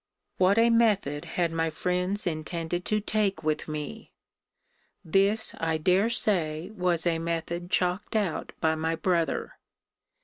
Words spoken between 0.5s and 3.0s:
a method had my friends intended to